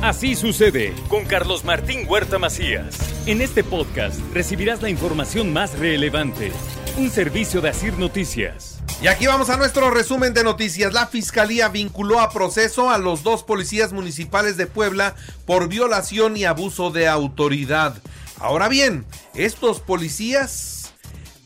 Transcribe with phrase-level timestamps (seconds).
[0.00, 2.96] Así sucede con Carlos Martín Huerta Macías.
[3.26, 6.52] En este podcast recibirás la información más relevante.
[6.96, 8.80] Un servicio de Asir Noticias.
[9.02, 10.92] Y aquí vamos a nuestro resumen de noticias.
[10.92, 15.16] La fiscalía vinculó a proceso a los dos policías municipales de Puebla
[15.46, 18.00] por violación y abuso de autoridad.
[18.38, 19.04] Ahora bien,
[19.34, 20.77] estos policías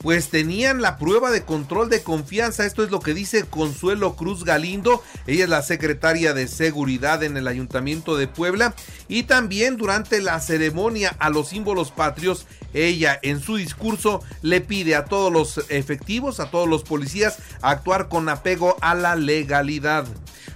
[0.02, 2.66] pues tenían la prueba de control de confianza.
[2.66, 5.02] Esto es lo que dice Consuelo Cruz Galindo.
[5.26, 8.74] Ella es la secretaria de Seguridad en el Ayuntamiento de Puebla.
[9.08, 14.96] Y también durante la ceremonia a los símbolos patrios, ella en su discurso le pide
[14.96, 20.06] a todos los efectivos, a todos los policías, actuar con apego a la legalidad.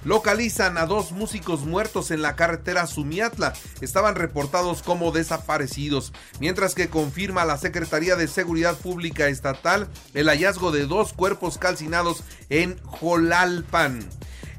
[0.07, 3.55] Localizan a dos músicos muertos en la carretera Sumiatla.
[3.81, 10.71] Estaban reportados como desaparecidos, mientras que confirma la Secretaría de Seguridad Pública Estatal el hallazgo
[10.71, 14.09] de dos cuerpos calcinados en Jolalpan.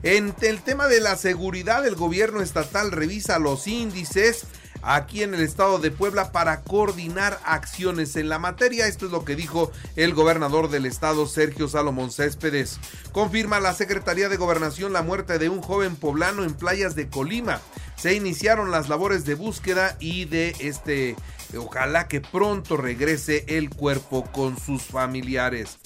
[0.04, 4.48] En el tema de la seguridad, el gobierno estatal revisa los índices
[4.88, 8.88] aquí en el estado de Puebla para coordinar acciones en la materia.
[8.88, 12.80] Esto es lo que dijo el gobernador del estado, Sergio Salomón Céspedes.
[13.12, 17.60] Confirma la Secretaría de Gobernación la muerte de un joven poblano en playas de Colima.
[17.98, 21.16] Se iniciaron las labores de búsqueda y de este
[21.56, 25.78] Ojalá que pronto regrese el cuerpo con sus familiares.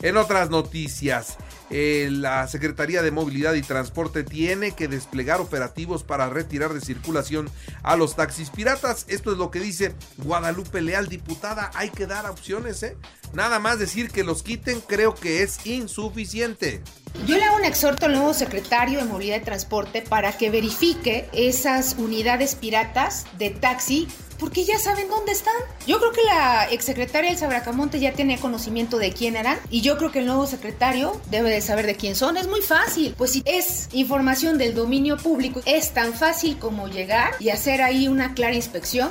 [0.00, 1.36] En otras noticias,
[1.70, 7.48] eh, la Secretaría de Movilidad y Transporte tiene que desplegar operativos para retirar de circulación
[7.82, 9.06] a los taxis piratas.
[9.08, 11.70] Esto es lo que dice Guadalupe Leal, diputada.
[11.74, 12.96] Hay que dar opciones, ¿eh?
[13.32, 16.82] Nada más decir que los quiten creo que es insuficiente.
[17.26, 21.28] Yo le hago un exhorto al nuevo secretario de Movilidad y Transporte para que verifique
[21.32, 24.08] esas unidades piratas de taxi
[24.40, 25.54] porque ya saben dónde están.
[25.86, 29.98] Yo creo que la exsecretaria Elsa Bracamonte ya tenía conocimiento de quién eran y yo
[29.98, 32.38] creo que el nuevo secretario debe de saber de quién son.
[32.38, 37.34] Es muy fácil, pues si es información del dominio público, es tan fácil como llegar
[37.38, 39.10] y hacer ahí una clara inspección.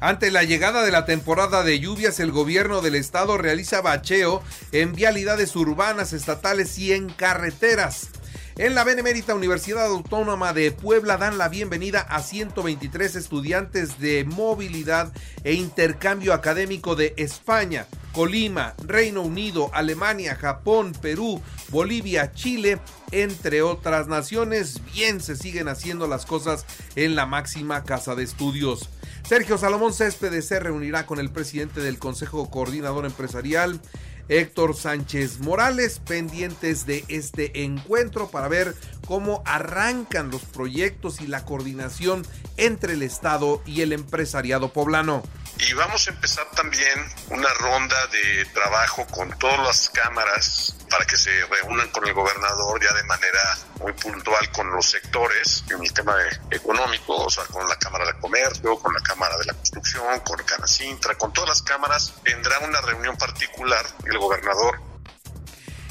[0.00, 4.42] Ante la llegada de la temporada de lluvias, el gobierno del estado realiza bacheo
[4.72, 8.08] en vialidades urbanas, estatales y en carreteras.
[8.56, 15.12] En la Benemérita Universidad Autónoma de Puebla dan la bienvenida a 123 estudiantes de movilidad
[15.42, 22.78] e intercambio académico de España, Colima, Reino Unido, Alemania, Japón, Perú, Bolivia, Chile,
[23.10, 24.80] entre otras naciones.
[24.94, 28.88] Bien se siguen haciendo las cosas en la máxima casa de estudios.
[29.28, 33.80] Sergio Salomón Céspedes se reunirá con el presidente del Consejo Coordinador Empresarial
[34.28, 38.74] Héctor Sánchez Morales, pendientes de este encuentro para ver
[39.06, 42.26] cómo arrancan los proyectos y la coordinación
[42.56, 45.22] entre el Estado y el empresariado poblano.
[45.58, 51.16] Y vamos a empezar también una ronda de trabajo con todas las cámaras para que
[51.16, 55.92] se reúnan con el gobernador ya de manera muy puntual con los sectores en el
[55.92, 56.16] tema
[56.50, 60.38] económico, o sea, con la Cámara de Comercio, con la Cámara de la Construcción, con
[60.44, 64.93] Canacintra, con todas las cámaras, vendrá una reunión particular el gobernador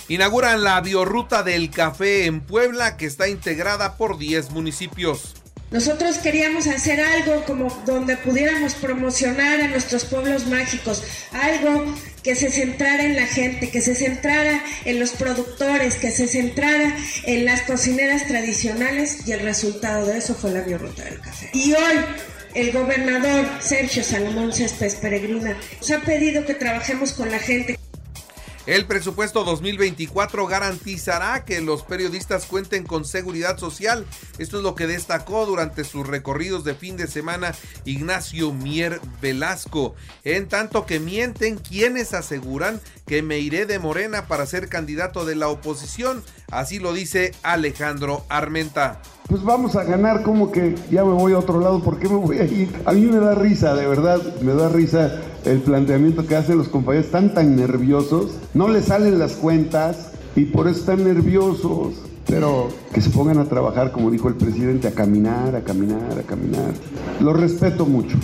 [0.10, 5.36] Inauguran la biorruta del café en Puebla que está integrada por 10 municipios.
[5.72, 12.52] Nosotros queríamos hacer algo como donde pudiéramos promocionar a nuestros pueblos mágicos, algo que se
[12.52, 17.62] centrara en la gente, que se centrara en los productores, que se centrara en las
[17.64, 21.50] cocineras tradicionales y el resultado de eso fue la biorruta del café.
[21.54, 21.96] Y hoy
[22.54, 27.80] el gobernador Sergio Salomón Céspedes Peregrina nos ha pedido que trabajemos con la gente.
[28.66, 34.06] El presupuesto 2024 garantizará que los periodistas cuenten con seguridad social.
[34.38, 37.54] Esto es lo que destacó durante sus recorridos de fin de semana
[37.84, 39.96] Ignacio Mier Velasco.
[40.24, 45.36] En tanto que mienten quienes aseguran que me iré de Morena para ser candidato de
[45.36, 46.24] la oposición.
[46.60, 49.02] Así lo dice Alejandro Armenta
[49.34, 52.18] pues vamos a ganar, como que ya me voy a otro lado, ¿por qué me
[52.18, 52.70] voy a ir?
[52.86, 56.68] A mí me da risa, de verdad, me da risa el planteamiento que hacen los
[56.68, 61.96] compañeros, están tan nerviosos, no les salen las cuentas y por eso están nerviosos.
[62.28, 66.24] Pero que se pongan a trabajar, como dijo el presidente, a caminar, a caminar, a
[66.24, 66.74] caminar.
[67.20, 68.18] Lo respeto mucho.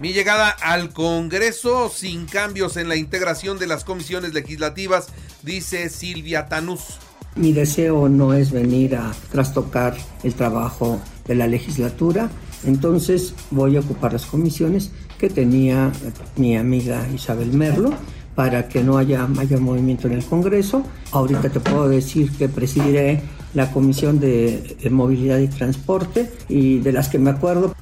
[0.00, 5.08] Mi llegada al Congreso sin cambios en la integración de las comisiones legislativas,
[5.42, 6.98] dice Silvia Tanús.
[7.38, 9.94] Mi deseo no es venir a trastocar
[10.24, 12.28] el trabajo de la legislatura,
[12.66, 15.92] entonces voy a ocupar las comisiones que tenía
[16.36, 17.92] mi amiga Isabel Merlo
[18.34, 20.82] para que no haya mayor movimiento en el Congreso.
[21.12, 23.22] Ahorita te puedo decir que presidiré
[23.54, 27.74] la Comisión de, Movilidad y Transporte y de las que me acuerdo.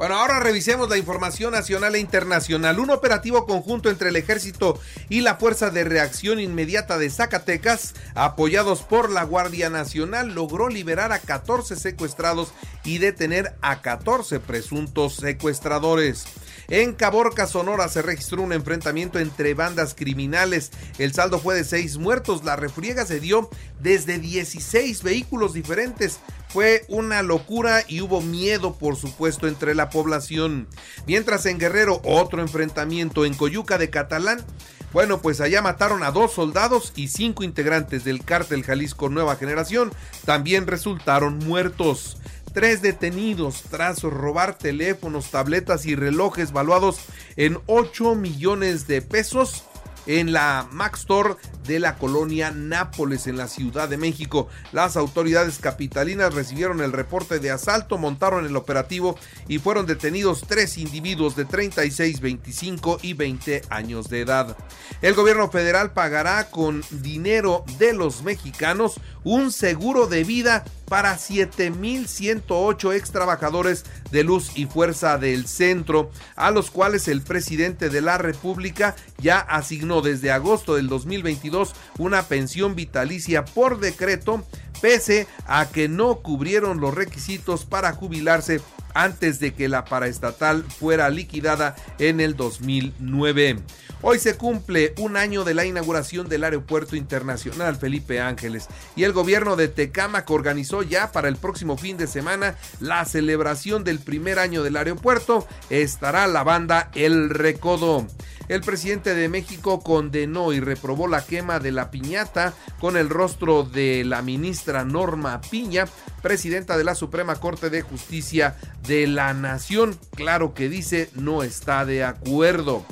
[0.00, 2.80] Bueno, ahora revisemos la información nacional e internacional.
[2.80, 4.80] Un operativo conjunto entre el ejército
[5.10, 11.12] y la Fuerza de Reacción Inmediata de Zacatecas, apoyados por la Guardia Nacional, logró liberar
[11.12, 16.24] a 14 secuestrados y detener a 14 presuntos secuestradores.
[16.68, 20.70] En Caborca, Sonora, se registró un enfrentamiento entre bandas criminales.
[20.96, 22.42] El saldo fue de seis muertos.
[22.42, 23.50] La refriega se dio
[23.80, 26.20] desde 16 vehículos diferentes.
[26.52, 30.66] Fue una locura y hubo miedo, por supuesto, entre la población.
[31.06, 34.44] Mientras en Guerrero, otro enfrentamiento en Coyuca de Catalán.
[34.92, 39.92] Bueno, pues allá mataron a dos soldados y cinco integrantes del cártel Jalisco Nueva Generación
[40.24, 42.18] también resultaron muertos.
[42.52, 46.98] Tres detenidos tras robar teléfonos, tabletas y relojes valuados
[47.36, 49.62] en 8 millones de pesos
[50.06, 51.36] en la Max Store
[51.66, 54.48] de la colonia Nápoles en la Ciudad de México.
[54.72, 59.18] Las autoridades capitalinas recibieron el reporte de asalto, montaron el operativo
[59.48, 64.56] y fueron detenidos tres individuos de 36, 25 y 20 años de edad.
[65.02, 72.94] El gobierno federal pagará con dinero de los mexicanos un seguro de vida para 7.108
[72.96, 78.18] ex trabajadores de luz y fuerza del centro, a los cuales el presidente de la
[78.18, 84.44] República ya asignó desde agosto del 2022 una pensión vitalicia por decreto,
[84.82, 88.60] pese a que no cubrieron los requisitos para jubilarse
[88.94, 93.58] antes de que la paraestatal fuera liquidada en el 2009.
[94.02, 98.66] Hoy se cumple un año de la inauguración del Aeropuerto Internacional Felipe Ángeles
[98.96, 103.84] y el gobierno de Tecámac organizó ya para el próximo fin de semana la celebración
[103.84, 105.46] del primer año del aeropuerto.
[105.68, 108.06] Estará la banda El Recodo.
[108.50, 113.62] El presidente de México condenó y reprobó la quema de la piñata con el rostro
[113.62, 115.86] de la ministra Norma Piña,
[116.20, 118.56] presidenta de la Suprema Corte de Justicia
[118.88, 119.96] de la Nación.
[120.16, 122.84] Claro que dice no está de acuerdo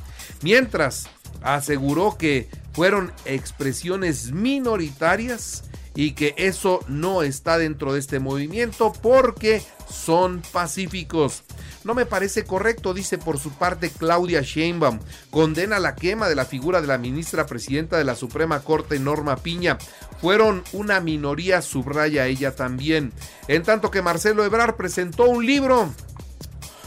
[0.43, 1.09] mientras
[1.43, 5.65] aseguró que fueron expresiones minoritarias
[5.99, 9.61] y que eso no está dentro de este movimiento porque
[9.91, 11.43] son pacíficos.
[11.83, 15.01] No me parece correcto, dice por su parte Claudia Sheinbaum.
[15.33, 19.39] Condena la quema de la figura de la ministra presidenta de la Suprema Corte, Norma
[19.39, 19.77] Piña.
[20.21, 23.13] Fueron una minoría, subraya ella también.
[23.49, 25.93] En tanto que Marcelo Ebrar presentó un libro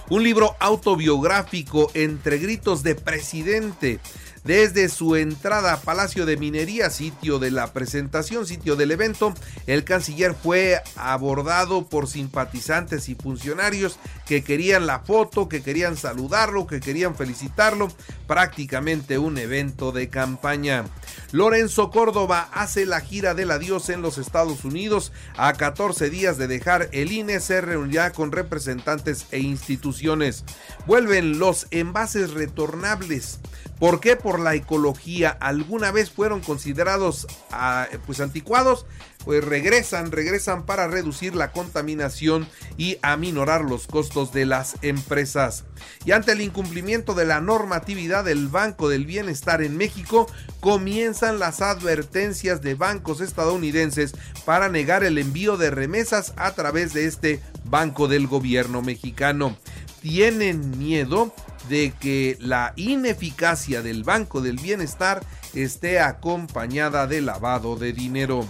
[0.08, 4.00] un libro autobiográfico entre gritos de presidente
[4.44, 9.34] desde su entrada a Palacio de Minería, sitio de la presentación, sitio del evento,
[9.68, 16.68] el canciller fue abordado por simpatizantes y funcionarios que querían la foto, que querían saludarlo,
[16.68, 17.90] que querían felicitarlo,
[18.28, 20.86] prácticamente un evento de campaña.
[21.32, 25.12] Lorenzo Córdoba hace la gira del adiós en los Estados Unidos.
[25.38, 30.44] A 14 días de dejar el INE se reunirá con representantes e instituciones.
[30.86, 33.40] Vuelven los envases retornables.
[33.82, 34.16] ¿Por qué?
[34.16, 35.32] Por la ecología.
[35.32, 38.86] Alguna vez fueron considerados ah, pues anticuados,
[39.26, 42.48] pues regresan, regresan para reducir la contaminación
[42.78, 45.64] y aminorar los costos de las empresas.
[46.06, 50.28] Y ante el incumplimiento de la normatividad del Banco del Bienestar en México,
[50.60, 54.14] comienzan las advertencias de bancos estadounidenses
[54.46, 59.58] para negar el envío de remesas a través de este banco del gobierno mexicano.
[60.02, 61.32] Tienen miedo
[61.70, 68.46] de que la ineficacia del Banco del Bienestar esté acompañada de lavado de dinero.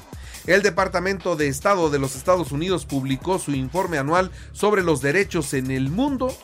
[0.47, 5.53] El Departamento de Estado de los Estados Unidos publicó su informe anual sobre los derechos
[5.53, 6.35] en el mundo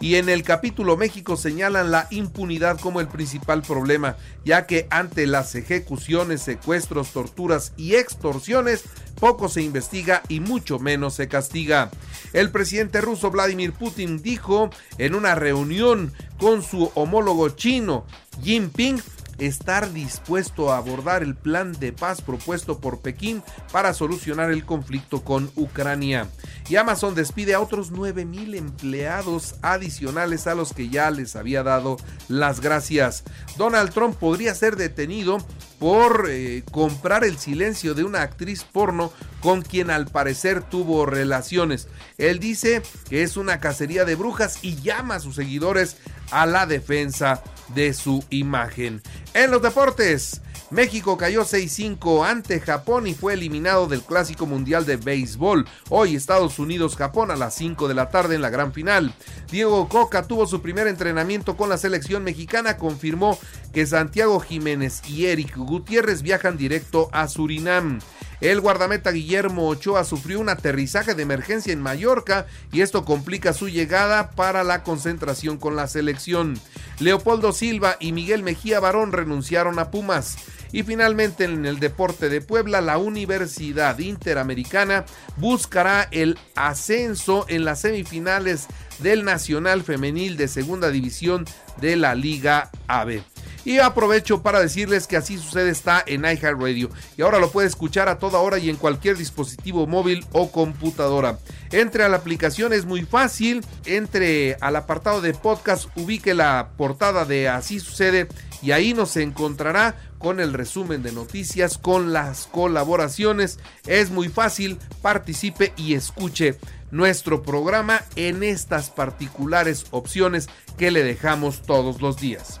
[0.00, 5.26] y en el capítulo México señalan la impunidad como el principal problema, ya que ante
[5.26, 8.84] las ejecuciones, secuestros, torturas y extorsiones,
[9.18, 11.90] poco se investiga y mucho menos se castiga.
[12.32, 18.04] El presidente ruso Vladimir Putin dijo en una reunión con su homólogo chino,
[18.42, 19.00] Jinping,
[19.38, 25.22] estar dispuesto a abordar el plan de paz propuesto por Pekín para solucionar el conflicto
[25.22, 26.28] con Ucrania.
[26.68, 31.62] Y Amazon despide a otros 9 mil empleados adicionales a los que ya les había
[31.62, 31.96] dado
[32.28, 33.24] las gracias.
[33.56, 35.38] Donald Trump podría ser detenido
[35.78, 41.88] por eh, comprar el silencio de una actriz porno con quien al parecer tuvo relaciones.
[42.18, 45.98] Él dice que es una cacería de brujas y llama a sus seguidores
[46.30, 47.42] a la defensa
[47.74, 49.02] de su imagen.
[49.34, 54.96] En los deportes, México cayó 6-5 ante Japón y fue eliminado del Clásico Mundial de
[54.96, 55.64] Béisbol.
[55.90, 59.14] Hoy Estados Unidos-Japón a las 5 de la tarde en la gran final.
[59.50, 63.38] Diego Coca tuvo su primer entrenamiento con la selección mexicana, confirmó
[63.72, 68.00] que Santiago Jiménez y Eric Gutiérrez viajan directo a Surinam.
[68.40, 73.68] El guardameta Guillermo Ochoa sufrió un aterrizaje de emergencia en Mallorca y esto complica su
[73.68, 76.58] llegada para la concentración con la selección.
[76.98, 80.36] Leopoldo Silva y Miguel Mejía Barón renunciaron a Pumas.
[80.72, 87.80] Y finalmente en el deporte de Puebla, la Universidad Interamericana buscará el ascenso en las
[87.80, 88.66] semifinales
[88.98, 91.46] del Nacional Femenil de Segunda División
[91.80, 93.22] de la Liga AB.
[93.66, 96.88] Y aprovecho para decirles que así sucede está en iHeartRadio.
[97.16, 101.40] Y ahora lo puede escuchar a toda hora y en cualquier dispositivo móvil o computadora.
[101.72, 103.66] Entre a la aplicación, es muy fácil.
[103.84, 108.28] Entre al apartado de podcast, ubique la portada de Así sucede
[108.62, 113.58] y ahí nos encontrará con el resumen de noticias, con las colaboraciones.
[113.84, 116.56] Es muy fácil, participe y escuche
[116.92, 122.60] nuestro programa en estas particulares opciones que le dejamos todos los días.